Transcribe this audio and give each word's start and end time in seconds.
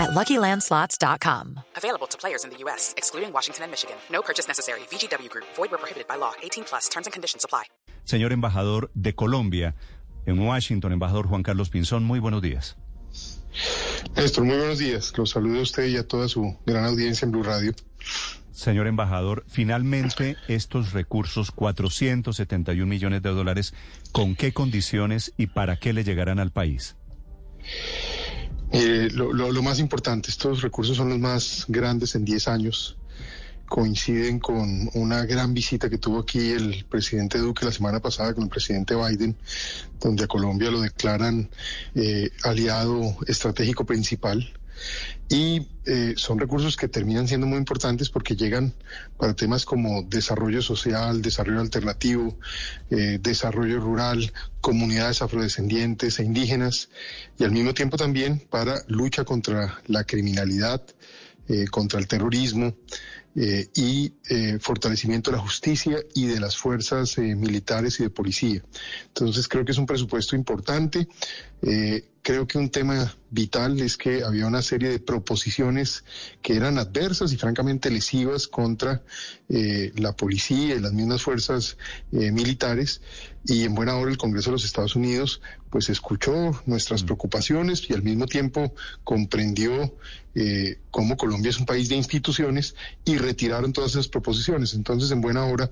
at 0.00 0.10
LuckyLandSlots.com. 0.10 1.60
Available 1.76 2.08
to 2.08 2.18
players 2.18 2.44
in 2.44 2.50
the 2.50 2.56
U.S., 2.64 2.94
excluding 2.96 3.32
Washington 3.32 3.64
and 3.64 3.70
Michigan. 3.70 3.96
No 4.10 4.22
purchase 4.22 4.48
necessary. 4.48 4.80
VGW 4.90 5.28
Group. 5.28 5.46
Void 5.56 5.70
where 5.70 5.78
prohibited 5.78 6.08
by 6.08 6.16
law. 6.16 6.32
18 6.42 6.64
plus. 6.64 6.88
Terms 6.88 7.06
and 7.06 7.12
conditions 7.12 7.44
apply. 7.44 7.64
Señor 8.04 8.32
embajador 8.32 8.90
de 8.94 9.14
Colombia 9.14 9.74
en 10.26 10.38
Washington, 10.38 10.92
embajador 10.92 11.26
Juan 11.26 11.42
Carlos 11.42 11.70
Pinzón, 11.70 12.04
muy 12.04 12.18
buenos 12.18 12.42
días. 12.42 12.76
Néstor, 14.16 14.44
muy 14.44 14.56
buenos 14.56 14.78
días. 14.78 15.12
Los 15.16 15.30
saludo 15.30 15.60
a 15.60 15.62
usted 15.62 15.86
y 15.86 15.96
a 15.96 16.06
toda 16.06 16.28
su 16.28 16.56
gran 16.66 16.84
audiencia 16.84 17.26
en 17.26 17.32
Blue 17.32 17.42
Radio. 17.42 17.72
Señor 18.52 18.86
embajador, 18.86 19.44
finalmente 19.48 20.36
estos 20.48 20.92
recursos, 20.92 21.50
471 21.50 22.86
millones 22.86 23.22
de 23.22 23.30
dólares, 23.30 23.74
¿con 24.12 24.36
qué 24.36 24.52
condiciones 24.52 25.32
y 25.36 25.46
para 25.46 25.76
qué 25.76 25.92
le 25.92 26.04
llegarán 26.04 26.38
al 26.38 26.52
país? 26.52 26.96
Eh, 28.72 29.08
lo, 29.12 29.32
lo, 29.32 29.50
lo, 29.50 29.62
más 29.62 29.80
importante, 29.80 30.30
estos 30.30 30.62
recursos 30.62 30.96
son 30.96 31.08
los 31.08 31.18
más 31.18 31.64
grandes 31.68 32.14
en 32.14 32.24
10 32.24 32.48
años. 32.48 32.96
Coinciden 33.66 34.40
con 34.40 34.90
una 34.94 35.24
gran 35.24 35.54
visita 35.54 35.88
que 35.88 35.98
tuvo 35.98 36.20
aquí 36.20 36.50
el 36.50 36.84
presidente 36.88 37.38
Duque 37.38 37.64
la 37.64 37.72
semana 37.72 38.00
pasada 38.00 38.34
con 38.34 38.44
el 38.44 38.50
presidente 38.50 38.96
Biden, 38.96 39.36
donde 40.00 40.24
a 40.24 40.26
Colombia 40.26 40.70
lo 40.70 40.80
declaran 40.80 41.48
eh, 41.94 42.30
aliado 42.42 43.16
estratégico 43.28 43.84
principal 43.84 44.52
y 45.28 45.68
eh, 45.86 46.14
son 46.16 46.38
recursos 46.38 46.76
que 46.76 46.88
terminan 46.88 47.28
siendo 47.28 47.46
muy 47.46 47.58
importantes 47.58 48.10
porque 48.10 48.34
llegan 48.34 48.74
para 49.16 49.34
temas 49.34 49.64
como 49.64 50.02
desarrollo 50.02 50.60
social, 50.60 51.22
desarrollo 51.22 51.60
alternativo, 51.60 52.36
eh, 52.90 53.18
desarrollo 53.20 53.80
rural, 53.80 54.32
comunidades 54.60 55.22
afrodescendientes 55.22 56.18
e 56.18 56.24
indígenas 56.24 56.88
y 57.38 57.44
al 57.44 57.52
mismo 57.52 57.74
tiempo 57.74 57.96
también 57.96 58.40
para 58.50 58.82
lucha 58.88 59.24
contra 59.24 59.80
la 59.86 60.04
criminalidad, 60.04 60.82
eh, 61.48 61.66
contra 61.70 62.00
el 62.00 62.08
terrorismo. 62.08 62.74
Eh, 63.36 63.68
y 63.76 64.12
eh, 64.28 64.58
fortalecimiento 64.60 65.30
de 65.30 65.36
la 65.36 65.42
justicia 65.42 65.98
y 66.16 66.26
de 66.26 66.40
las 66.40 66.56
fuerzas 66.56 67.16
eh, 67.16 67.36
militares 67.36 68.00
y 68.00 68.02
de 68.02 68.10
policía. 68.10 68.60
Entonces 69.06 69.46
creo 69.46 69.64
que 69.64 69.70
es 69.70 69.78
un 69.78 69.86
presupuesto 69.86 70.34
importante. 70.34 71.06
creo 72.22 72.46
que 72.46 72.58
un 72.58 72.70
tema 72.70 73.14
vital 73.30 73.80
es 73.80 73.96
que 73.96 74.24
había 74.24 74.46
una 74.46 74.62
serie 74.62 74.88
de 74.90 74.98
proposiciones 74.98 76.04
que 76.42 76.56
eran 76.56 76.78
adversas 76.78 77.32
y 77.32 77.36
francamente 77.36 77.90
lesivas 77.90 78.48
contra 78.48 79.02
la 79.48 80.12
policía 80.16 80.74
y 80.74 80.80
las 80.80 80.92
mismas 80.92 81.22
fuerzas 81.22 81.76
militares 82.10 83.00
y 83.44 83.64
en 83.64 83.74
buena 83.74 83.96
hora 83.96 84.10
el 84.10 84.18
Congreso 84.18 84.50
de 84.50 84.56
los 84.56 84.64
Estados 84.64 84.96
Unidos 84.96 85.40
pues 85.70 85.90
escuchó 85.90 86.62
nuestras 86.66 87.02
preocupaciones 87.02 87.88
y 87.88 87.94
al 87.94 88.02
mismo 88.02 88.26
tiempo 88.26 88.74
comprendió 89.04 89.94
cómo 90.90 91.16
Colombia 91.16 91.50
es 91.50 91.58
un 91.58 91.66
país 91.66 91.88
de 91.88 91.96
instituciones 91.96 92.74
y 93.04 93.18
retiraron 93.30 93.72
todas 93.72 93.92
esas 93.92 94.08
proposiciones. 94.08 94.74
Entonces, 94.74 95.10
en 95.12 95.20
buena 95.20 95.44
hora, 95.44 95.70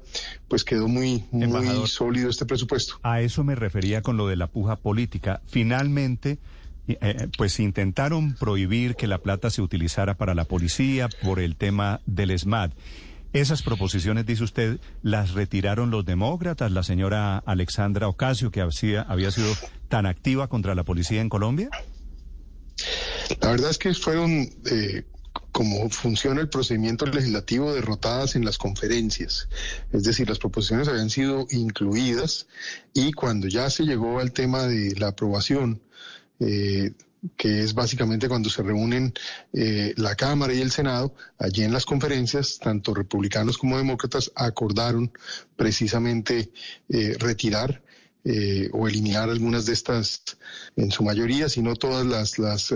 pues 0.48 0.64
quedó 0.64 0.86
muy, 0.86 1.24
muy 1.32 1.86
sólido 1.86 2.30
este 2.30 2.46
presupuesto. 2.46 2.98
A 3.02 3.20
eso 3.20 3.42
me 3.42 3.54
refería 3.54 4.00
con 4.00 4.16
lo 4.16 4.28
de 4.28 4.36
la 4.36 4.46
puja 4.46 4.76
política. 4.76 5.40
Finalmente, 5.46 6.38
eh, 6.86 7.28
pues 7.36 7.58
intentaron 7.58 8.34
prohibir 8.34 8.94
que 8.94 9.08
la 9.08 9.18
plata 9.18 9.50
se 9.50 9.60
utilizara 9.60 10.14
para 10.14 10.34
la 10.34 10.44
policía 10.44 11.08
por 11.22 11.40
el 11.40 11.56
tema 11.56 12.00
del 12.06 12.38
SMAD. 12.38 12.70
Esas 13.32 13.62
proposiciones, 13.62 14.24
dice 14.24 14.44
usted, 14.44 14.80
las 15.02 15.32
retiraron 15.32 15.90
los 15.90 16.06
demócratas, 16.06 16.72
la 16.72 16.82
señora 16.82 17.38
Alexandra 17.44 18.08
Ocasio, 18.08 18.50
que 18.50 18.62
había, 18.62 19.02
había 19.02 19.30
sido 19.30 19.52
tan 19.88 20.06
activa 20.06 20.48
contra 20.48 20.74
la 20.74 20.84
policía 20.84 21.20
en 21.20 21.28
Colombia. 21.28 21.68
La 23.42 23.50
verdad 23.50 23.70
es 23.70 23.78
que 23.78 23.92
fueron, 23.92 24.48
eh, 24.70 25.04
como 25.52 25.90
funciona 25.90 26.40
el 26.40 26.48
procedimiento 26.48 27.06
legislativo, 27.06 27.72
derrotadas 27.72 28.36
en 28.36 28.44
las 28.44 28.58
conferencias. 28.58 29.48
Es 29.92 30.04
decir, 30.04 30.28
las 30.28 30.38
proposiciones 30.38 30.88
habían 30.88 31.10
sido 31.10 31.46
incluidas 31.50 32.46
y 32.94 33.12
cuando 33.12 33.48
ya 33.48 33.68
se 33.70 33.84
llegó 33.84 34.20
al 34.20 34.32
tema 34.32 34.66
de 34.66 34.94
la 34.96 35.08
aprobación, 35.08 35.82
eh, 36.40 36.92
que 37.36 37.62
es 37.62 37.74
básicamente 37.74 38.28
cuando 38.28 38.50
se 38.50 38.62
reúnen 38.62 39.12
eh, 39.52 39.94
la 39.96 40.14
Cámara 40.14 40.54
y 40.54 40.60
el 40.60 40.70
Senado, 40.70 41.14
allí 41.38 41.64
en 41.64 41.72
las 41.72 41.84
conferencias, 41.84 42.58
tanto 42.58 42.94
republicanos 42.94 43.58
como 43.58 43.76
demócratas 43.76 44.30
acordaron 44.34 45.10
precisamente 45.56 46.50
eh, 46.88 47.16
retirar 47.18 47.82
eh, 48.24 48.68
o 48.72 48.86
eliminar 48.88 49.30
algunas 49.30 49.66
de 49.66 49.72
estas, 49.72 50.22
en 50.76 50.90
su 50.90 51.02
mayoría, 51.02 51.48
si 51.48 51.62
no 51.62 51.76
todas 51.76 52.06
las, 52.06 52.38
las 52.38 52.72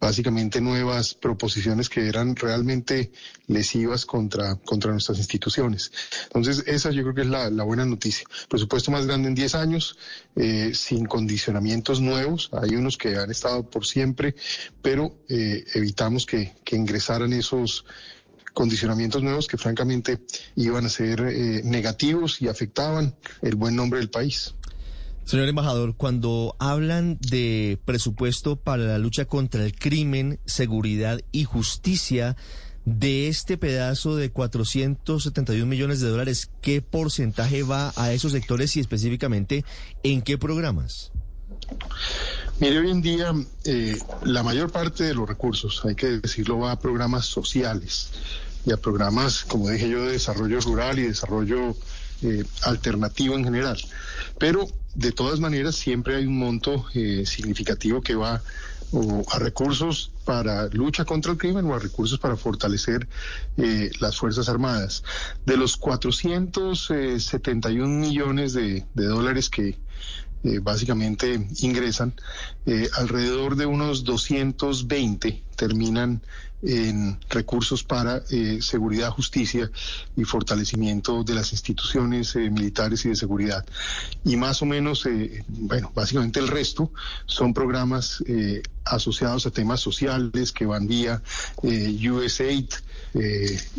básicamente 0.00 0.60
nuevas 0.60 1.14
proposiciones 1.14 1.88
que 1.88 2.08
eran 2.08 2.36
realmente 2.36 3.10
lesivas 3.46 4.06
contra, 4.06 4.56
contra 4.56 4.92
nuestras 4.92 5.18
instituciones. 5.18 5.90
Entonces, 6.24 6.64
esa 6.66 6.90
yo 6.90 7.02
creo 7.02 7.14
que 7.14 7.22
es 7.22 7.26
la, 7.28 7.50
la 7.50 7.64
buena 7.64 7.84
noticia. 7.84 8.26
Presupuesto 8.48 8.90
más 8.90 9.06
grande 9.06 9.28
en 9.28 9.34
10 9.34 9.54
años, 9.54 9.98
eh, 10.36 10.72
sin 10.74 11.06
condicionamientos 11.06 12.00
nuevos. 12.00 12.50
Hay 12.52 12.76
unos 12.76 12.96
que 12.96 13.16
han 13.16 13.30
estado 13.30 13.68
por 13.68 13.86
siempre, 13.86 14.34
pero 14.82 15.18
eh, 15.28 15.64
evitamos 15.74 16.26
que, 16.26 16.54
que 16.64 16.76
ingresaran 16.76 17.32
esos 17.32 17.84
condicionamientos 18.58 19.22
nuevos 19.22 19.46
que 19.46 19.56
francamente 19.56 20.18
iban 20.56 20.84
a 20.84 20.88
ser 20.88 21.20
eh, 21.20 21.62
negativos 21.64 22.42
y 22.42 22.48
afectaban 22.48 23.14
el 23.40 23.54
buen 23.54 23.76
nombre 23.76 24.00
del 24.00 24.10
país. 24.10 24.54
Señor 25.28 25.46
embajador, 25.46 25.94
cuando 25.94 26.56
hablan 26.58 27.18
de 27.20 27.78
presupuesto 27.84 28.56
para 28.56 28.84
la 28.84 28.96
lucha 28.96 29.26
contra 29.26 29.62
el 29.62 29.74
crimen, 29.74 30.40
seguridad 30.46 31.20
y 31.32 31.44
justicia, 31.44 32.34
de 32.86 33.28
este 33.28 33.58
pedazo 33.58 34.16
de 34.16 34.30
471 34.30 35.66
millones 35.66 36.00
de 36.00 36.08
dólares, 36.08 36.50
¿qué 36.62 36.80
porcentaje 36.80 37.62
va 37.62 37.92
a 37.96 38.10
esos 38.14 38.32
sectores 38.32 38.74
y 38.78 38.80
específicamente 38.80 39.66
en 40.02 40.22
qué 40.22 40.38
programas? 40.38 41.12
Mire, 42.58 42.78
hoy 42.78 42.90
en 42.90 43.02
día 43.02 43.34
eh, 43.66 43.98
la 44.22 44.42
mayor 44.42 44.72
parte 44.72 45.04
de 45.04 45.12
los 45.12 45.28
recursos, 45.28 45.82
hay 45.84 45.94
que 45.94 46.06
decirlo, 46.06 46.60
va 46.60 46.72
a 46.72 46.80
programas 46.80 47.26
sociales 47.26 48.12
y 48.64 48.72
a 48.72 48.78
programas, 48.78 49.44
como 49.44 49.68
dije 49.68 49.90
yo, 49.90 50.06
de 50.06 50.12
desarrollo 50.12 50.58
rural 50.60 50.98
y 50.98 51.02
desarrollo 51.02 51.76
eh, 52.22 52.44
alternativo 52.62 53.34
en 53.34 53.44
general. 53.44 53.78
Pero 54.38 54.68
de 54.94 55.12
todas 55.12 55.40
maneras 55.40 55.76
siempre 55.76 56.16
hay 56.16 56.26
un 56.26 56.38
monto 56.38 56.86
eh, 56.94 57.24
significativo 57.26 58.00
que 58.00 58.14
va 58.14 58.42
a 59.30 59.38
recursos 59.38 60.10
para 60.24 60.66
lucha 60.68 61.04
contra 61.04 61.32
el 61.32 61.38
crimen 61.38 61.66
o 61.66 61.74
a 61.74 61.78
recursos 61.78 62.18
para 62.18 62.36
fortalecer 62.36 63.06
eh, 63.56 63.90
las 64.00 64.16
Fuerzas 64.16 64.48
Armadas. 64.48 65.04
De 65.44 65.58
los 65.58 65.76
471 65.76 67.86
millones 67.86 68.54
de, 68.54 68.86
dólares 68.94 69.50
que 69.50 69.78
eh, 70.44 70.60
básicamente 70.60 71.48
ingresan, 71.60 72.14
eh, 72.66 72.88
alrededor 72.94 73.56
de 73.56 73.66
unos 73.66 74.04
220 74.04 75.42
terminan 75.58 76.22
en 76.62 77.18
recursos 77.28 77.84
para 77.84 78.22
eh, 78.30 78.58
seguridad, 78.62 79.10
justicia 79.10 79.70
y 80.16 80.24
fortalecimiento 80.24 81.22
de 81.22 81.34
las 81.34 81.52
instituciones 81.52 82.34
militares 82.36 83.04
y 83.04 83.10
de 83.10 83.16
seguridad. 83.16 83.64
Y 84.24 84.36
más 84.36 84.62
o 84.62 84.66
menos, 84.66 85.06
bueno, 85.48 85.92
básicamente 85.94 86.40
el 86.40 86.48
resto 86.48 86.90
son 87.26 87.52
programas 87.52 88.22
asociados 88.84 89.46
a 89.46 89.50
temas 89.50 89.80
sociales 89.80 90.50
que 90.52 90.66
van 90.66 90.88
vía 90.88 91.22
USAID 91.62 92.70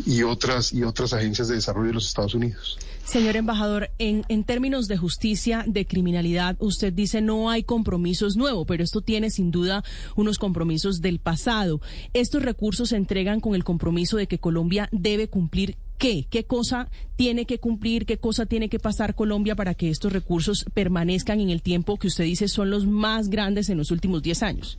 y 0.06 0.22
otras 0.22 0.72
y 0.72 0.82
otras 0.84 1.12
agencias 1.12 1.48
de 1.48 1.56
desarrollo 1.56 1.88
de 1.88 1.94
los 1.94 2.06
Estados 2.06 2.34
Unidos. 2.34 2.78
Señor 3.10 3.34
embajador, 3.34 3.90
en, 3.98 4.24
en 4.28 4.44
términos 4.44 4.86
de 4.86 4.96
justicia, 4.96 5.64
de 5.66 5.84
criminalidad, 5.84 6.56
usted 6.60 6.92
dice 6.92 7.20
no 7.20 7.50
hay 7.50 7.64
compromisos 7.64 8.36
nuevos, 8.36 8.64
pero 8.68 8.84
esto 8.84 9.00
tiene 9.00 9.30
sin 9.30 9.50
duda 9.50 9.82
unos 10.14 10.38
compromisos 10.38 11.00
del 11.00 11.18
pasado. 11.18 11.69
Estos 12.12 12.42
recursos 12.42 12.88
se 12.88 12.96
entregan 12.96 13.40
con 13.40 13.54
el 13.54 13.64
compromiso 13.64 14.16
de 14.16 14.26
que 14.26 14.38
Colombia 14.38 14.88
debe 14.90 15.28
cumplir 15.28 15.76
qué, 15.98 16.26
qué 16.28 16.44
cosa 16.44 16.88
tiene 17.16 17.44
que 17.44 17.58
cumplir, 17.58 18.06
qué 18.06 18.16
cosa 18.16 18.46
tiene 18.46 18.68
que 18.68 18.80
pasar 18.80 19.14
Colombia 19.14 19.54
para 19.54 19.74
que 19.74 19.90
estos 19.90 20.12
recursos 20.12 20.64
permanezcan 20.74 21.40
en 21.40 21.50
el 21.50 21.62
tiempo 21.62 21.98
que 21.98 22.08
usted 22.08 22.24
dice 22.24 22.48
son 22.48 22.70
los 22.70 22.86
más 22.86 23.28
grandes 23.28 23.68
en 23.68 23.78
los 23.78 23.90
últimos 23.90 24.22
10 24.22 24.42
años. 24.42 24.78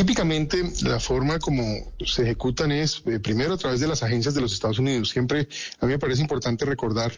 Típicamente 0.00 0.64
la 0.84 0.98
forma 0.98 1.38
como 1.38 1.62
se 2.06 2.22
ejecutan 2.22 2.72
es 2.72 3.02
eh, 3.04 3.20
primero 3.20 3.52
a 3.52 3.58
través 3.58 3.80
de 3.80 3.86
las 3.86 4.02
agencias 4.02 4.32
de 4.32 4.40
los 4.40 4.54
Estados 4.54 4.78
Unidos. 4.78 5.10
Siempre 5.10 5.46
a 5.78 5.84
mí 5.84 5.92
me 5.92 5.98
parece 5.98 6.22
importante 6.22 6.64
recordar 6.64 7.12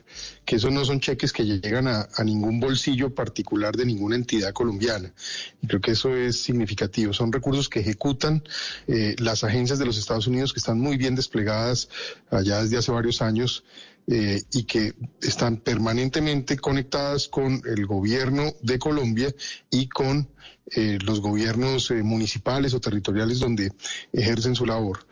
que 0.44 0.56
esos 0.56 0.72
no 0.72 0.84
son 0.84 0.98
cheques 0.98 1.32
que 1.32 1.44
llegan 1.44 1.86
a, 1.86 2.08
ningún 2.24 2.58
bolsillo 2.58 3.14
particular 3.14 3.76
de 3.76 3.86
ninguna 3.86 4.16
entidad 4.16 4.52
colombiana. 4.52 5.14
Y 5.62 5.68
creo 5.68 5.80
que 5.80 5.92
eso 5.92 6.16
es 6.16 6.42
significativo. 6.42 7.12
Son 7.12 7.32
recursos 7.32 7.68
que 7.68 7.78
ejecutan 7.78 8.42
eh, 8.88 9.14
las 9.20 9.44
agencias 9.44 9.78
de 9.78 9.86
los 9.86 9.96
Estados 9.96 10.26
Unidos 10.26 10.52
que 10.52 10.58
están 10.58 10.80
muy 10.80 10.96
bien 10.96 11.14
desplegadas 11.14 11.88
allá 12.32 12.64
desde 12.64 12.78
hace 12.78 12.90
varios 12.90 13.22
años 13.22 13.62
eh, 14.08 14.42
y 14.52 14.64
que 14.64 14.94
están 15.20 15.58
permanentemente 15.58 16.58
conectadas 16.58 17.28
con 17.28 17.62
el 17.64 17.86
gobierno 17.86 18.52
de 18.60 18.76
Colombia 18.76 19.32
y 19.70 19.88
con 19.88 20.28
eh, 20.74 20.98
los 21.04 21.20
gobiernos 21.20 21.88
eh, 21.92 22.02
municipales 22.02 22.74
o 22.74 22.80
territoriales 22.80 23.38
donde 23.38 23.72
ejercen 24.12 24.56
su 24.56 24.66
labor. 24.66 25.06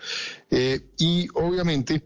y 0.98 1.28
obviamente 1.34 2.02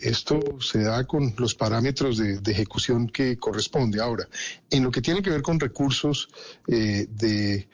esto 0.00 0.40
se 0.60 0.82
da 0.82 1.04
con 1.04 1.32
los 1.38 1.54
parámetros 1.54 2.18
de, 2.18 2.40
ejecución 2.50 3.08
que 3.08 3.36
corresponde. 3.36 4.00
Ahora, 4.00 4.28
en 4.68 4.82
lo 4.82 4.90
que 4.90 5.02
tiene 5.02 5.22
que 5.22 5.30
ver 5.30 5.42
con 5.42 5.60
recursos 5.60 6.28
de 6.66 7.68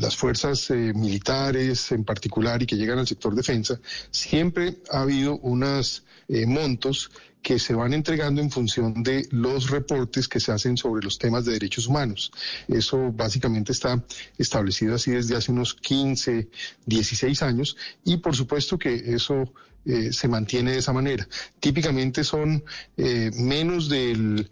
las 0.00 0.16
fuerzas 0.16 0.70
militares 0.70 1.92
en 1.92 2.04
particular 2.04 2.62
y 2.62 2.66
que 2.66 2.76
llegan 2.76 2.98
al 2.98 3.06
sector 3.06 3.34
defensa, 3.34 3.80
siempre 4.10 4.76
ha 4.90 5.02
habido 5.02 5.38
unos 5.38 6.04
montos 6.28 7.10
que 7.46 7.60
se 7.60 7.74
van 7.74 7.94
entregando 7.94 8.40
en 8.40 8.50
función 8.50 9.04
de 9.04 9.28
los 9.30 9.70
reportes 9.70 10.26
que 10.26 10.40
se 10.40 10.50
hacen 10.50 10.76
sobre 10.76 11.04
los 11.04 11.16
temas 11.16 11.44
de 11.44 11.52
derechos 11.52 11.86
humanos. 11.86 12.32
Eso 12.66 13.12
básicamente 13.12 13.70
está 13.70 14.04
establecido 14.36 14.96
así 14.96 15.12
desde 15.12 15.36
hace 15.36 15.52
unos 15.52 15.74
15, 15.74 16.48
16 16.86 17.42
años 17.42 17.76
y 18.04 18.16
por 18.16 18.34
supuesto 18.34 18.76
que 18.80 18.96
eso 19.14 19.54
eh, 19.84 20.12
se 20.12 20.26
mantiene 20.26 20.72
de 20.72 20.78
esa 20.78 20.92
manera. 20.92 21.28
Típicamente 21.60 22.24
son 22.24 22.64
eh, 22.96 23.30
menos 23.36 23.88
del... 23.88 24.50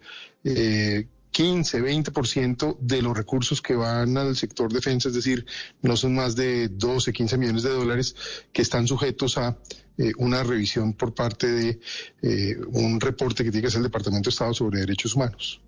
15, 1.35 1.77
eh, 1.77 1.81
20% 1.81 2.77
de 2.79 3.01
los 3.01 3.15
recursos 3.15 3.61
que 3.61 3.75
van 3.75 4.17
al 4.17 4.37
sector 4.37 4.71
defensa, 4.71 5.09
es 5.09 5.15
decir, 5.15 5.45
no 5.81 5.97
son 5.97 6.15
más 6.15 6.33
de 6.33 6.69
12, 6.69 7.11
15 7.11 7.37
millones 7.37 7.63
de 7.63 7.71
dólares 7.71 8.15
que 8.53 8.61
están 8.61 8.87
sujetos 8.87 9.37
a 9.37 9.57
eh, 9.97 10.13
una 10.17 10.43
revisión 10.43 10.93
por 10.93 11.13
parte 11.13 11.47
de 11.47 11.79
eh, 12.21 12.55
un 12.71 13.01
reporte 13.01 13.43
que 13.43 13.51
tiene 13.51 13.63
que 13.63 13.67
hacer 13.67 13.79
el 13.79 13.83
Departamento 13.83 14.29
de 14.29 14.33
Estado 14.33 14.53
sobre 14.53 14.79
Derechos 14.79 15.13
Humanos. 15.13 15.59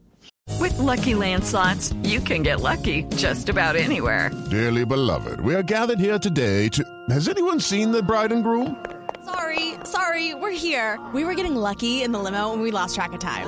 With 0.58 0.78
lucky 0.80 1.14
landslots, 1.14 1.94
you 2.02 2.22
can 2.22 2.44
get 2.44 2.62
lucky 2.62 3.04
just 3.18 3.50
about 3.50 3.76
anywhere. 3.76 4.32
Dearly 4.50 4.86
beloved, 4.86 5.42
we 5.42 5.54
are 5.54 5.64
gathered 5.64 6.00
here 6.00 6.18
today 6.18 6.70
to. 6.70 6.84
Has 7.10 7.28
anyone 7.28 7.60
seen 7.60 7.92
the 7.92 8.02
bride 8.02 8.32
and 8.32 8.42
groom? 8.42 8.78
Sorry, 9.26 9.74
sorry, 9.84 10.34
we're 10.34 10.58
here. 10.58 10.98
We 11.14 11.26
were 11.26 11.36
getting 11.36 11.58
lucky 11.58 12.04
in 12.04 12.14
the 12.14 12.20
limo 12.20 12.54
and 12.54 12.62
we 12.62 12.72
lost 12.72 12.96
track 12.96 13.12
of 13.12 13.20
time. 13.20 13.48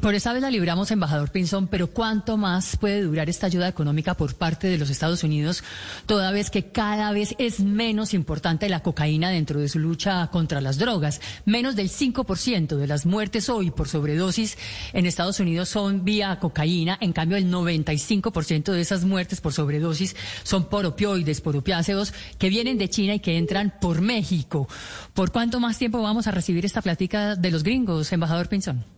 Por 0.00 0.14
esa 0.14 0.32
vez 0.32 0.42
la 0.42 0.50
libramos, 0.50 0.92
embajador 0.92 1.32
Pinzón, 1.32 1.66
pero 1.66 1.88
¿cuánto 1.88 2.36
más 2.36 2.76
puede 2.76 3.02
durar 3.02 3.28
esta 3.28 3.46
ayuda 3.46 3.66
económica 3.66 4.14
por 4.14 4.36
parte 4.36 4.68
de 4.68 4.78
los 4.78 4.90
Estados 4.90 5.24
Unidos, 5.24 5.64
toda 6.06 6.30
vez 6.30 6.50
que 6.50 6.70
cada 6.70 7.10
vez 7.10 7.34
es 7.38 7.58
menos 7.58 8.14
importante 8.14 8.68
la 8.68 8.80
cocaína 8.80 9.30
dentro 9.30 9.58
de 9.58 9.68
su 9.68 9.80
lucha 9.80 10.28
contra 10.28 10.60
las 10.60 10.78
drogas? 10.78 11.20
Menos 11.46 11.74
del 11.74 11.90
5% 11.90 12.76
de 12.76 12.86
las 12.86 13.06
muertes 13.06 13.48
hoy 13.48 13.72
por 13.72 13.88
sobredosis 13.88 14.56
en 14.92 15.04
Estados 15.04 15.40
Unidos 15.40 15.68
son 15.68 16.04
vía 16.04 16.38
cocaína, 16.38 16.96
en 17.00 17.12
cambio 17.12 17.36
el 17.36 17.50
95% 17.50 18.70
de 18.70 18.80
esas 18.80 19.04
muertes 19.04 19.40
por 19.40 19.52
sobredosis 19.52 20.14
son 20.44 20.68
por 20.68 20.86
opioides, 20.86 21.40
por 21.40 21.56
opiáceos, 21.56 22.14
que 22.38 22.50
vienen 22.50 22.78
de 22.78 22.88
China 22.88 23.14
y 23.14 23.20
que 23.20 23.36
entran 23.36 23.74
por 23.80 24.00
México. 24.00 24.68
¿Por 25.12 25.32
cuánto 25.32 25.58
más 25.58 25.76
tiempo 25.76 26.00
vamos 26.00 26.28
a 26.28 26.30
recibir 26.30 26.64
esta 26.64 26.82
plática 26.82 27.34
de 27.34 27.50
los 27.50 27.64
gringos, 27.64 28.12
embajador 28.12 28.48
Pinzón? 28.48 28.97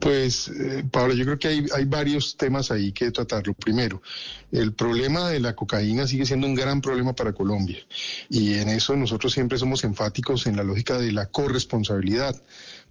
Pues, 0.00 0.48
eh, 0.48 0.84
Pablo, 0.90 1.14
yo 1.14 1.24
creo 1.24 1.38
que 1.38 1.48
hay, 1.48 1.66
hay 1.74 1.84
varios 1.84 2.36
temas 2.36 2.70
ahí 2.70 2.92
que 2.92 3.10
tratarlo. 3.10 3.54
Primero, 3.54 4.02
el 4.52 4.74
problema 4.74 5.30
de 5.30 5.40
la 5.40 5.54
cocaína 5.54 6.06
sigue 6.06 6.26
siendo 6.26 6.46
un 6.46 6.54
gran 6.54 6.80
problema 6.80 7.14
para 7.14 7.32
Colombia 7.32 7.78
y 8.28 8.54
en 8.54 8.68
eso 8.68 8.94
nosotros 8.94 9.32
siempre 9.32 9.58
somos 9.58 9.84
enfáticos 9.84 10.46
en 10.46 10.56
la 10.56 10.64
lógica 10.64 10.98
de 10.98 11.12
la 11.12 11.26
corresponsabilidad, 11.26 12.40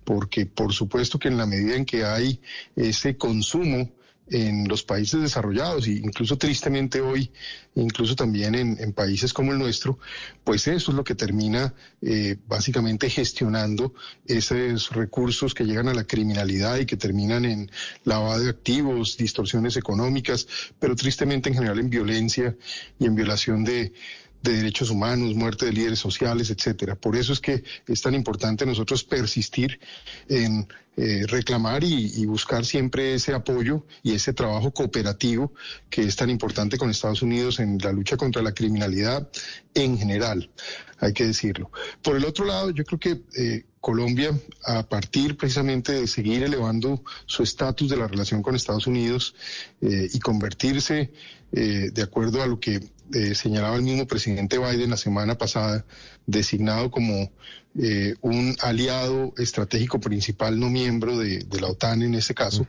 porque 0.03 0.45
por 0.45 0.73
supuesto 0.73 1.19
que 1.19 1.27
en 1.27 1.37
la 1.37 1.45
medida 1.45 1.75
en 1.75 1.85
que 1.85 2.05
hay 2.05 2.39
ese 2.75 3.17
consumo, 3.17 3.89
en 4.27 4.67
los 4.67 4.83
países 4.83 5.21
desarrollados 5.21 5.87
e 5.87 5.91
incluso 5.91 6.37
tristemente 6.37 7.01
hoy, 7.01 7.31
incluso 7.75 8.15
también 8.15 8.55
en, 8.55 8.93
países 8.93 9.33
como 9.33 9.51
el 9.51 9.59
nuestro, 9.59 9.99
pues 10.43 10.67
eso 10.67 10.91
es 10.91 10.97
lo 10.97 11.03
que 11.03 11.15
termina 11.15 11.73
eh, 12.01 12.37
básicamente 12.47 13.09
gestionando 13.09 13.93
esos 14.25 14.91
recursos 14.91 15.53
que 15.53 15.65
llegan 15.65 15.89
a 15.89 15.93
la 15.93 16.05
criminalidad 16.05 16.77
y 16.77 16.85
que 16.85 16.97
terminan 16.97 17.45
en 17.45 17.71
lavado 18.03 18.43
de 18.43 18.49
activos, 18.49 19.17
distorsiones 19.17 19.77
económicas, 19.77 20.47
pero 20.79 20.95
tristemente 20.95 21.49
en 21.49 21.55
general 21.55 21.79
en 21.79 21.89
violencia 21.89 22.55
y 22.99 23.05
en 23.05 23.15
violación 23.15 23.63
de 23.63 23.93
de 24.45 24.57
derechos 24.57 24.89
humanos, 24.89 25.35
muerte 25.35 25.65
de 25.65 25.73
líderes 25.73 25.99
sociales, 25.99 26.49
etcétera. 26.49 26.95
Por 26.95 27.15
eso 27.15 27.33
es 27.33 27.39
que 27.39 27.63
es 27.87 28.01
tan 28.01 28.13
importante 28.13 28.65
nosotros 28.65 29.03
persistir 29.03 29.79
en 30.29 30.67
eh, 30.97 31.25
reclamar 31.27 31.83
y, 31.83 32.25
buscar 32.25 32.63
siempre 32.63 33.15
ese 33.15 33.33
apoyo 33.33 33.85
y 34.01 34.13
ese 34.13 34.31
trabajo 34.31 34.71
cooperativo 34.71 35.51
que 35.89 36.03
es 36.03 36.15
tan 36.15 36.29
importante 36.29 36.77
con 36.77 36.89
Estados 36.89 37.21
Unidos 37.21 37.59
en 37.59 37.77
la 37.79 37.91
lucha 37.91 38.15
contra 38.15 38.41
la 38.41 38.53
criminalidad 38.53 39.27
en 39.73 39.97
general, 39.97 40.49
hay 40.99 41.11
que 41.11 41.25
decirlo. 41.25 41.69
Por 42.01 42.15
el 42.15 42.23
otro 42.23 42.45
lado, 42.45 42.69
yo 42.69 42.85
creo 42.85 42.99
que 42.99 43.21
eh, 43.37 43.65
Colombia, 43.81 44.31
a 44.63 44.87
partir 44.87 45.35
precisamente 45.35 45.91
de 45.91 46.07
seguir 46.07 46.43
elevando 46.43 47.03
su 47.25 47.43
estatus 47.43 47.89
de 47.89 47.97
la 47.97 48.07
relación 48.07 48.41
con 48.41 48.55
Estados 48.55 48.87
Unidos 48.87 49.35
eh, 49.81 50.07
y 50.13 50.19
convertirse, 50.19 51.11
de 51.51 52.01
acuerdo 52.01 52.41
a 52.41 52.47
lo 52.47 52.59
que 52.59 52.81
señalaba 53.33 53.75
el 53.75 53.83
mismo 53.83 54.07
presidente 54.07 54.57
Biden 54.57 54.89
la 54.89 54.97
semana 54.97 55.37
pasada, 55.37 55.85
designado 56.25 56.89
como 56.91 57.31
eh, 57.77 58.15
un 58.21 58.55
aliado 58.61 59.33
estratégico 59.37 59.99
principal 59.99 60.57
no 60.57 60.69
miembro 60.69 61.17
de, 61.17 61.45
la 61.59 61.67
OTAN 61.67 62.03
en 62.03 62.15
ese 62.15 62.33
caso, 62.33 62.65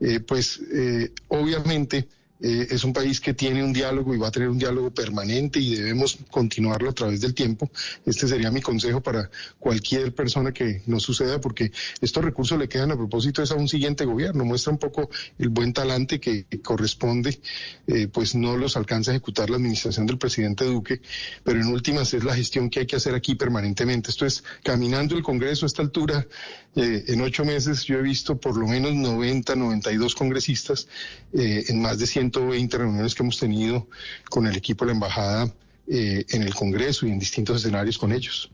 eh, 0.00 0.20
pues 0.20 0.60
eh, 0.72 1.10
obviamente 1.26 2.06
eh, 2.44 2.68
es 2.68 2.84
un 2.84 2.92
país 2.92 3.22
que 3.22 3.32
tiene 3.32 3.64
un 3.64 3.72
diálogo 3.72 4.14
y 4.14 4.18
va 4.18 4.28
a 4.28 4.30
tener 4.30 4.50
un 4.50 4.58
diálogo 4.58 4.90
permanente 4.90 5.58
y 5.60 5.76
debemos 5.76 6.18
continuarlo 6.30 6.90
a 6.90 6.92
través 6.92 7.22
del 7.22 7.32
tiempo. 7.32 7.70
Este 8.04 8.28
sería 8.28 8.50
mi 8.50 8.60
consejo 8.60 9.00
para 9.02 9.30
cualquier 9.58 10.14
persona 10.14 10.52
que 10.52 10.82
no 10.84 11.00
suceda, 11.00 11.40
porque 11.40 11.72
estos 12.02 12.22
recursos 12.22 12.58
le 12.58 12.68
quedan 12.68 12.90
a 12.90 12.96
propósito 12.96 13.42
es 13.42 13.50
a 13.50 13.54
un 13.54 13.66
siguiente 13.66 14.04
gobierno. 14.04 14.44
Muestra 14.44 14.72
un 14.74 14.78
poco 14.78 15.08
el 15.38 15.48
buen 15.48 15.72
talante 15.72 16.20
que, 16.20 16.44
corresponde, 16.62 17.40
eh, 17.86 18.08
pues 18.08 18.34
no 18.34 18.58
los 18.58 18.76
alcanza 18.76 19.12
a 19.12 19.14
ejecutar 19.14 19.48
la 19.48 19.56
administración 19.56 20.04
del 20.04 20.18
presidente 20.18 20.66
Duque, 20.66 21.00
pero 21.44 21.58
en 21.58 21.68
últimas 21.68 22.12
es 22.12 22.24
la 22.24 22.36
gestión 22.36 22.68
que 22.68 22.80
hay 22.80 22.86
que 22.86 22.96
hacer 22.96 23.14
aquí 23.14 23.36
permanentemente. 23.36 24.10
Esto 24.10 24.26
es 24.26 24.44
caminando 24.62 25.16
el 25.16 25.22
Congreso 25.22 25.64
a 25.64 25.68
esta 25.68 25.80
altura. 25.80 26.26
Eh, 26.76 27.04
en 27.06 27.22
ocho 27.22 27.46
meses 27.46 27.84
yo 27.84 28.00
he 28.00 28.02
visto 28.02 28.36
por 28.36 28.58
lo 28.58 28.66
menos 28.66 28.92
90, 28.92 29.56
92 29.56 30.14
congresistas 30.14 30.88
en 31.32 31.80
más 31.80 31.98
de 31.98 32.06
100 32.06 32.33
120 32.34 32.78
reuniones 32.78 33.14
que 33.14 33.22
hemos 33.22 33.38
tenido 33.38 33.88
con 34.28 34.46
el 34.46 34.56
equipo 34.56 34.84
de 34.84 34.88
la 34.88 34.94
embajada 34.94 35.54
eh, 35.86 36.24
en 36.30 36.42
el 36.42 36.54
Congreso 36.54 37.06
y 37.06 37.10
en 37.10 37.18
distintos 37.18 37.58
escenarios 37.58 37.98
con 37.98 38.12
ellos. 38.12 38.50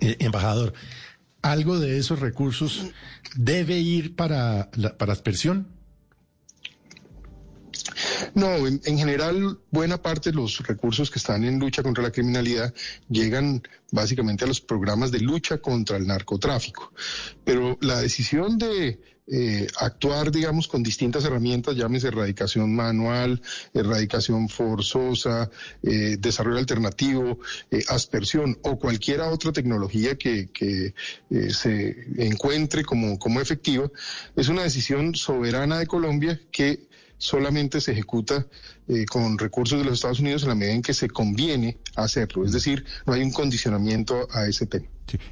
Eh, 0.00 0.16
embajador, 0.20 0.72
¿algo 1.42 1.78
de 1.78 1.98
esos 1.98 2.20
recursos 2.20 2.86
debe 3.36 3.78
ir 3.78 4.16
para 4.16 4.70
la, 4.74 4.96
para 4.96 5.12
aspersión? 5.12 5.79
No, 8.34 8.66
en, 8.66 8.80
en, 8.84 8.98
general, 8.98 9.58
buena 9.70 10.00
parte 10.00 10.30
de 10.30 10.36
los 10.36 10.58
recursos 10.66 11.10
que 11.10 11.18
están 11.18 11.44
en 11.44 11.58
lucha 11.58 11.82
contra 11.82 12.02
la 12.02 12.10
criminalidad 12.10 12.72
llegan 13.08 13.62
básicamente 13.92 14.44
a 14.44 14.48
los 14.48 14.60
programas 14.60 15.10
de 15.10 15.20
lucha 15.20 15.58
contra 15.58 15.96
el 15.96 16.06
narcotráfico. 16.06 16.92
Pero 17.44 17.78
la 17.80 18.00
decisión 18.00 18.58
de 18.58 19.00
eh, 19.32 19.68
actuar, 19.78 20.32
digamos, 20.32 20.66
con 20.66 20.82
distintas 20.82 21.24
herramientas, 21.24 21.76
llámese 21.76 22.08
erradicación 22.08 22.74
manual, 22.74 23.40
erradicación 23.72 24.48
forzosa, 24.48 25.48
eh, 25.84 26.16
desarrollo 26.18 26.58
alternativo, 26.58 27.38
eh, 27.70 27.84
aspersión 27.88 28.58
o 28.62 28.76
cualquier 28.76 29.20
otra 29.20 29.52
tecnología 29.52 30.18
que, 30.18 30.50
que 30.50 30.94
se 31.50 31.96
encuentre 32.16 32.84
como, 32.84 33.20
como 33.20 33.40
efectiva, 33.40 33.88
es 34.34 34.48
una 34.48 34.64
decisión 34.64 35.14
soberana 35.14 35.78
de 35.78 35.86
Colombia 35.86 36.40
que 36.50 36.89
solamente 37.20 37.80
se 37.82 37.92
ejecuta 37.92 38.46
eh, 38.88 39.04
con 39.04 39.38
recursos 39.38 39.78
de 39.78 39.84
los 39.84 39.94
Estados 39.94 40.20
Unidos 40.20 40.42
en 40.42 40.48
la 40.48 40.54
medida 40.54 40.74
en 40.74 40.82
que 40.82 40.94
se 40.94 41.08
conviene 41.08 41.76
hacerlo. 41.94 42.44
Es 42.44 42.52
decir, 42.52 42.84
no 43.06 43.12
hay 43.12 43.22
un 43.22 43.30
condicionamiento 43.30 44.26
a 44.32 44.46
ese 44.46 44.66
tema. 44.66 44.86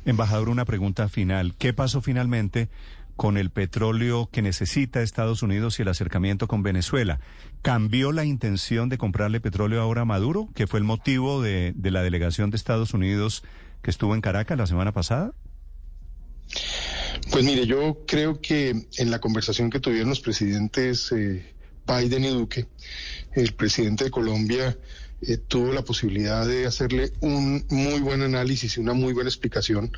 Embajador, 0.05 0.51
una 0.51 0.67
pregunta 0.67 1.09
final. 1.09 1.55
¿Qué 1.57 1.73
pasó 1.73 2.03
finalmente 2.03 2.69
con 3.17 3.39
el 3.39 3.51
petróleo 3.51 4.29
que 4.31 4.43
necesita 4.43 5.01
Estados 5.01 5.43
Unidos 5.43 5.79
y 5.79 5.83
el 5.83 5.89
acercamiento 5.89 6.47
con 6.47 6.63
Venezuela? 6.63 7.21
¿Cambió 7.63 8.13
la 8.13 8.25
intención 8.25 8.91
de 8.91 8.99
comprarle 8.99 9.41
petróleo 9.41 9.81
ahora 9.81 10.03
a 10.03 10.05
Maduro, 10.05 10.51
que 10.55 10.67
fue 10.67 10.81
el 10.81 10.85
motivo 10.85 11.41
de, 11.41 11.75
la 11.83 12.03
delegación 12.03 12.51
de 12.51 12.59
Estados 12.59 12.93
Unidos 12.93 13.45
que 13.83 13.91
estuvo 13.91 14.15
en 14.15 14.21
Caracas 14.21 14.59
la 14.59 14.67
semana 14.67 14.93
pasada? 14.93 15.33
Pues 17.31 17.45
mire, 17.45 17.67
yo 17.67 18.05
creo 18.07 18.41
que 18.43 18.89
en 18.99 19.11
la 19.11 19.21
conversación 19.21 19.71
que 19.71 19.81
tuvieron 19.81 20.11
los 20.11 20.21
presidentes 20.21 21.11
eh, 21.13 21.55
Biden 21.89 22.25
y 22.25 22.29
Duque, 22.29 22.67
el 23.33 23.55
presidente 23.55 24.05
de 24.05 24.11
Colombia 24.11 24.77
eh, 25.23 25.39
tuvo 25.39 25.73
la 25.73 25.83
posibilidad 25.83 26.47
de 26.47 26.67
hacerle 26.67 27.13
un 27.21 27.65
muy 27.71 28.01
buen 28.01 28.23
análisis 28.23 28.77
y 28.77 28.81
una 28.81 28.93
muy 28.93 29.13
buena 29.13 29.31
explicación 29.31 29.91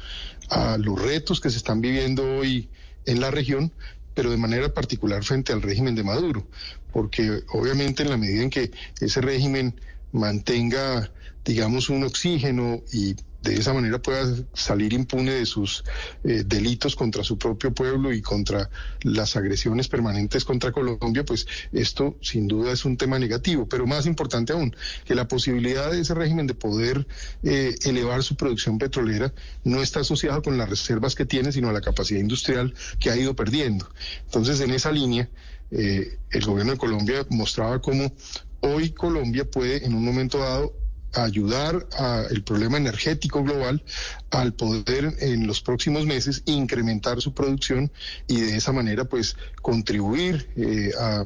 a 0.48 0.78
los 0.78 1.00
retos 1.00 1.40
que 1.40 1.50
se 1.50 1.58
están 1.58 1.80
viviendo 1.80 2.38
hoy 2.38 2.70
en 3.04 3.20
la 3.20 3.30
región, 3.30 3.72
pero 4.14 4.30
de 4.30 4.36
manera 4.36 4.72
particular 4.72 5.22
frente 5.24 5.52
al 5.52 5.62
régimen 5.62 5.94
de 5.94 6.04
Maduro, 6.04 6.46
porque 6.92 7.42
obviamente 7.52 8.02
en 8.02 8.10
la 8.10 8.16
medida 8.16 8.42
en 8.42 8.50
que 8.50 8.70
ese 9.00 9.20
régimen 9.20 9.80
mantenga, 10.12 11.12
digamos, 11.44 11.88
un 11.90 12.04
oxígeno 12.04 12.82
y 12.92 13.14
de 13.42 13.54
esa 13.54 13.72
manera 13.72 14.00
pueda 14.00 14.26
salir 14.52 14.92
impune 14.92 15.32
de 15.32 15.46
sus 15.46 15.84
eh, 16.24 16.42
delitos 16.46 16.94
contra 16.94 17.24
su 17.24 17.38
propio 17.38 17.72
pueblo 17.72 18.12
y 18.12 18.20
contra 18.20 18.70
las 19.02 19.36
agresiones 19.36 19.88
permanentes 19.88 20.44
contra 20.44 20.72
Colombia, 20.72 21.24
pues 21.24 21.46
esto 21.72 22.16
sin 22.20 22.46
duda 22.48 22.72
es 22.72 22.84
un 22.84 22.96
tema 22.96 23.18
negativo. 23.18 23.66
Pero 23.68 23.86
más 23.86 24.06
importante 24.06 24.52
aún, 24.52 24.74
que 25.04 25.14
la 25.14 25.28
posibilidad 25.28 25.90
de 25.90 26.00
ese 26.00 26.14
régimen 26.14 26.46
de 26.46 26.54
poder 26.54 27.06
eh, 27.42 27.74
elevar 27.84 28.22
su 28.22 28.36
producción 28.36 28.78
petrolera 28.78 29.32
no 29.64 29.82
está 29.82 30.00
asociada 30.00 30.42
con 30.42 30.58
las 30.58 30.68
reservas 30.68 31.14
que 31.14 31.24
tiene, 31.24 31.52
sino 31.52 31.68
a 31.68 31.72
la 31.72 31.80
capacidad 31.80 32.20
industrial 32.20 32.74
que 32.98 33.10
ha 33.10 33.16
ido 33.16 33.34
perdiendo. 33.34 33.88
Entonces, 34.26 34.60
en 34.60 34.70
esa 34.70 34.92
línea, 34.92 35.30
eh, 35.70 36.18
el 36.30 36.44
gobierno 36.44 36.72
de 36.72 36.78
Colombia 36.78 37.26
mostraba 37.30 37.80
cómo 37.80 38.12
hoy 38.60 38.90
Colombia 38.90 39.44
puede 39.44 39.84
en 39.84 39.94
un 39.94 40.04
momento 40.04 40.38
dado 40.38 40.74
ayudar 41.12 41.86
al 41.98 42.42
problema 42.42 42.76
energético 42.76 43.42
global 43.42 43.82
al 44.30 44.52
poder 44.54 45.14
en 45.18 45.46
los 45.46 45.60
próximos 45.60 46.06
meses 46.06 46.42
incrementar 46.46 47.20
su 47.20 47.34
producción 47.34 47.92
y 48.26 48.40
de 48.40 48.56
esa 48.56 48.72
manera 48.72 49.04
pues 49.04 49.36
contribuir 49.62 50.50
eh, 50.56 50.92
a 50.98 51.24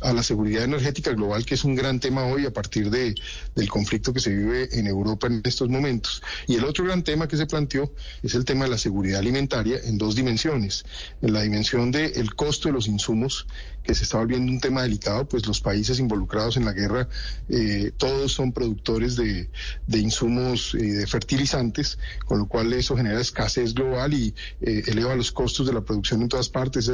a 0.00 0.12
la 0.12 0.22
seguridad 0.22 0.64
energética 0.64 1.12
global, 1.12 1.44
que 1.44 1.54
es 1.54 1.64
un 1.64 1.74
gran 1.74 1.98
tema 1.98 2.24
hoy 2.24 2.46
a 2.46 2.52
partir 2.52 2.90
de, 2.90 3.14
del 3.54 3.68
conflicto 3.68 4.12
que 4.12 4.20
se 4.20 4.30
vive 4.30 4.68
en 4.78 4.86
Europa 4.86 5.26
en 5.26 5.42
estos 5.44 5.68
momentos. 5.68 6.22
Y 6.46 6.54
el 6.54 6.64
otro 6.64 6.84
gran 6.84 7.02
tema 7.02 7.26
que 7.26 7.36
se 7.36 7.46
planteó 7.46 7.92
es 8.22 8.34
el 8.34 8.44
tema 8.44 8.64
de 8.64 8.70
la 8.70 8.78
seguridad 8.78 9.18
alimentaria 9.18 9.78
en 9.84 9.98
dos 9.98 10.14
dimensiones. 10.14 10.84
En 11.20 11.32
la 11.32 11.42
dimensión 11.42 11.90
del 11.90 12.34
costo 12.34 12.68
de 12.68 12.74
los 12.74 12.86
insumos, 12.86 13.46
que 13.82 13.94
se 13.94 14.04
está 14.04 14.18
volviendo 14.18 14.52
un 14.52 14.60
tema 14.60 14.82
delicado, 14.82 15.26
pues 15.26 15.46
los 15.46 15.60
países 15.60 15.98
involucrados 15.98 16.56
en 16.58 16.66
la 16.66 16.72
guerra, 16.72 17.08
eh, 17.48 17.90
todos 17.96 18.32
son 18.32 18.52
productores 18.52 19.16
de, 19.16 19.48
de 19.86 19.98
insumos 19.98 20.74
y 20.74 20.90
de 20.90 21.06
fertilizantes, 21.06 21.98
con 22.26 22.38
lo 22.38 22.46
cual 22.46 22.72
eso 22.72 22.96
genera 22.96 23.20
escasez 23.20 23.74
global 23.74 24.12
y 24.12 24.34
eh, 24.60 24.82
eleva 24.86 25.16
los 25.16 25.32
costos 25.32 25.66
de 25.66 25.72
la 25.72 25.80
producción 25.80 26.22
en 26.22 26.28
todas 26.28 26.50
partes. 26.50 26.88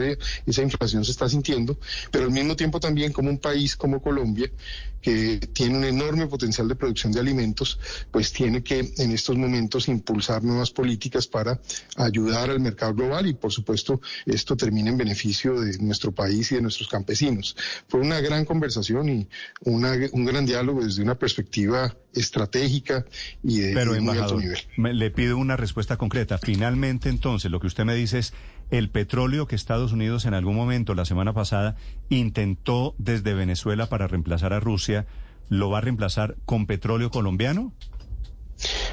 esa 0.46 0.62
inflación 0.62 1.04
se 1.04 1.10
está 1.10 1.28
sintiendo, 1.28 1.76
pero 2.10 2.24
al 2.26 2.30
mismo 2.30 2.54
tiempo 2.54 2.78
también 2.78 2.93
también 2.94 3.12
como 3.12 3.28
un 3.28 3.38
país 3.38 3.74
como 3.74 4.00
Colombia, 4.00 4.48
que 5.02 5.38
tiene 5.52 5.78
un 5.78 5.84
enorme 5.84 6.28
potencial 6.28 6.68
de 6.68 6.76
producción 6.76 7.10
de 7.12 7.18
alimentos, 7.18 7.80
pues 8.12 8.32
tiene 8.32 8.62
que 8.62 8.92
en 8.98 9.10
estos 9.10 9.36
momentos 9.36 9.88
impulsar 9.88 10.44
nuevas 10.44 10.70
políticas 10.70 11.26
para 11.26 11.60
ayudar 11.96 12.50
al 12.50 12.60
mercado 12.60 12.94
global 12.94 13.26
y 13.26 13.34
por 13.34 13.50
supuesto 13.50 14.00
esto 14.26 14.56
termina 14.56 14.90
en 14.90 14.96
beneficio 14.96 15.60
de 15.60 15.76
nuestro 15.78 16.12
país 16.12 16.52
y 16.52 16.54
de 16.54 16.62
nuestros 16.62 16.88
campesinos. 16.88 17.56
Fue 17.88 18.00
una 18.00 18.20
gran 18.20 18.44
conversación 18.44 19.08
y 19.08 19.28
un 19.62 20.24
gran 20.24 20.46
diálogo 20.46 20.84
desde 20.84 21.02
una 21.02 21.16
perspectiva 21.16 21.96
estratégica 22.14 23.04
y 23.42 23.58
de, 23.58 24.00
muy 24.00 24.16
alto 24.16 24.38
nivel. 24.38 24.58
le 24.76 25.10
pido 25.10 25.36
una 25.36 25.56
respuesta 25.56 25.96
concreta. 25.96 26.38
Finalmente, 26.38 27.08
entonces, 27.08 27.50
lo 27.50 27.58
que 27.58 27.66
usted 27.66 27.84
me 27.84 27.96
dice 27.96 28.20
es 28.20 28.32
el 28.70 28.90
petróleo 28.90 29.46
que 29.46 29.56
Estados 29.56 29.92
Unidos 29.92 30.24
en 30.24 30.34
algún 30.34 30.56
momento 30.56 30.94
la 30.94 31.04
semana 31.04 31.32
pasada 31.32 31.76
intentó 32.08 32.94
desde 32.98 33.34
Venezuela 33.34 33.86
para 33.88 34.06
reemplazar 34.06 34.52
a 34.52 34.60
Rusia, 34.60 35.06
¿lo 35.48 35.70
va 35.70 35.78
a 35.78 35.82
reemplazar 35.82 36.36
con 36.44 36.66
petróleo 36.66 37.10
colombiano? 37.10 37.72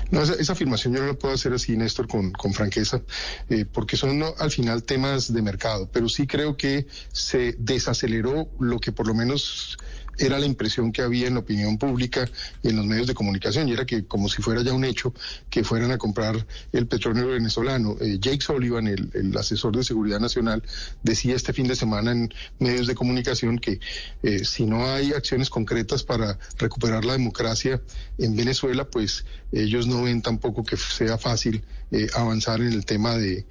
No, 0.10 0.24
esa, 0.24 0.54
afirmación 0.54 0.94
yo 0.94 1.02
no 1.02 1.08
la 1.08 1.14
puedo 1.14 1.34
hacer 1.34 1.54
así, 1.54 1.78
Néstor, 1.78 2.08
con, 2.08 2.34
franqueza, 2.54 3.02
eh, 3.50 3.66
porque 3.66 3.96
son 3.96 4.24
al 4.38 4.52
final 4.52 4.84
temas 4.84 5.32
de 5.32 5.42
mercado, 5.42 5.90
pero 5.92 6.10
sí 6.10 6.28
creo 6.28 6.58
que 6.58 6.88
se 7.14 7.56
desaceleró 7.58 8.50
lo 8.60 8.80
que 8.80 8.92
por 8.92 9.08
lo 9.08 9.14
menos 9.14 9.78
era 10.18 10.40
la 10.40 10.46
impresión 10.46 10.92
que 10.92 11.02
había 11.02 11.28
en 11.28 11.36
la 11.36 11.40
opinión 11.40 11.78
pública 11.78 12.30
y 12.62 12.70
en 12.70 12.76
los 12.76 12.86
medios 12.86 13.08
de 13.08 13.14
comunicación, 13.14 13.68
y 13.68 13.74
era 13.74 13.86
que 13.86 14.06
como 14.06 14.30
si 14.30 14.42
fuera 14.42 14.62
ya 14.62 14.74
un 14.74 14.86
hecho 14.86 15.14
que 15.50 15.64
fueran 15.64 15.92
a 15.92 15.98
comprar 15.98 16.46
el 16.72 16.88
petróleo 16.88 17.28
venezolano. 17.28 17.96
Eh, 18.00 18.18
Jake 18.20 18.42
Sullivan, 18.42 18.88
el, 18.88 19.10
asesor 19.38 19.76
de 19.76 19.84
seguridad 19.84 20.20
nacional, 20.20 20.64
decía 21.04 21.36
este 21.36 21.54
fin 21.54 21.68
de 21.68 21.76
semana 21.76 22.12
en 22.12 22.34
medios 22.60 22.88
de 22.88 22.96
comunicación 22.96 23.58
que 23.60 23.80
eh, 24.24 24.46
si 24.46 24.66
no 24.66 24.86
hay 24.86 25.14
acciones 25.14 25.50
concretas 25.50 26.04
para 26.04 26.38
recuperar 26.58 27.06
la 27.06 27.14
democracia 27.14 27.82
en 28.18 28.36
Venezuela, 28.36 28.86
pues 28.86 29.26
ellos 29.52 29.88
no 29.88 30.04
ven 30.04 30.22
tampoco 30.22 30.64
que 30.64 30.78
sea 30.78 31.18
fácil 31.18 31.64
eh, 31.92 32.08
avanzar 32.16 32.62
en 32.62 32.72
el 32.72 32.86
tema 32.86 33.18
de, 33.18 33.46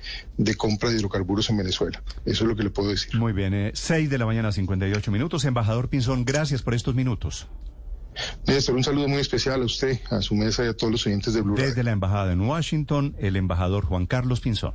compra 0.56 0.88
de 0.88 0.96
hidrocarburos 0.96 1.50
en 1.50 1.58
Venezuela. 1.58 2.02
Eso 2.24 2.44
es 2.44 2.48
lo 2.48 2.56
que 2.56 2.62
le 2.62 2.70
puedo 2.70 2.88
decir. 2.88 3.14
Muy 3.16 3.32
bien, 3.32 3.70
6 3.74 4.08
de 4.08 4.18
la 4.18 4.24
mañana, 4.24 4.50
58 4.50 5.10
minutos. 5.10 5.44
Embajador 5.44 5.88
Pinzón, 5.88 6.24
gracias 6.24 6.49
por 6.62 6.74
estos 6.74 6.94
minutos. 6.94 7.46
Néstor, 8.46 8.74
un 8.74 8.84
saludo 8.84 9.08
muy 9.08 9.20
especial 9.20 9.62
a 9.62 9.64
usted, 9.64 10.00
a 10.10 10.20
su 10.20 10.34
mesa 10.34 10.64
y 10.64 10.68
a 10.68 10.76
todos 10.76 10.92
los 10.92 11.06
oyentes 11.06 11.32
de 11.32 11.42
Blue 11.42 11.54
Desde 11.54 11.82
la 11.82 11.92
embajada 11.92 12.32
en 12.32 12.40
Washington, 12.40 13.14
el 13.18 13.36
embajador 13.36 13.84
Juan 13.84 14.06
Carlos 14.06 14.40
Pinzón. 14.40 14.74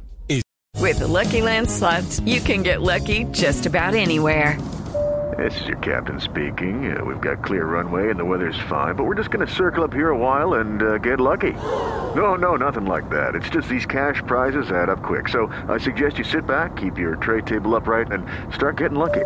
With 0.79 1.00
the 1.00 1.08
Lucky 1.08 1.41
Land 1.41 1.70
slots, 1.70 2.20
you 2.25 2.41
can 2.41 2.62
get 2.62 2.82
lucky 2.82 3.25
just 3.32 3.65
about 3.65 3.96
anywhere. 3.96 4.58
This 5.38 5.60
is 5.60 5.67
your 5.67 5.77
captain 5.79 6.22
speaking. 6.22 6.96
Uh, 6.96 7.03
we've 7.03 7.20
got 7.20 7.44
clear 7.44 7.65
runway 7.65 8.10
and 8.10 8.20
the 8.20 8.24
weather's 8.24 8.60
fine, 8.70 8.96
but 8.96 9.05
we're 9.05 9.15
just 9.15 9.32
going 9.32 9.46
to 9.46 9.51
circle 9.51 9.84
up 9.84 9.94
here 9.94 10.10
a 10.10 10.17
while 10.17 10.55
and 10.55 10.82
uh, 10.82 10.98
get 11.00 11.20
lucky. 11.20 11.53
No, 12.15 12.36
no, 12.36 12.55
nothing 12.55 12.86
like 12.86 13.10
that. 13.10 13.36
It's 13.36 13.50
just 13.50 13.67
these 13.67 13.86
cash 13.86 14.22
prizes 14.25 14.72
add 14.72 14.88
up 14.88 15.03
quick. 15.03 15.27
So 15.27 15.48
I 15.67 15.77
suggest 15.77 16.17
you 16.17 16.24
sit 16.24 16.48
back, 16.48 16.77
keep 16.77 16.98
your 16.98 17.17
tray 17.17 17.41
table 17.41 17.75
upright, 17.75 18.10
and 18.10 18.25
start 18.53 18.77
getting 18.77 18.98
lucky. 18.98 19.25